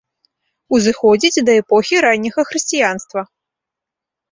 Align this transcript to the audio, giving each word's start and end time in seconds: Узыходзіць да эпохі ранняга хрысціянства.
Узыходзіць 0.77 1.43
да 1.51 1.59
эпохі 1.61 1.95
ранняга 2.07 2.41
хрысціянства. 2.51 3.21